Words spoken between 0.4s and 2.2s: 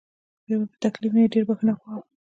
بیا به تکلیف نه وي، ډېره بخښنه غواړم.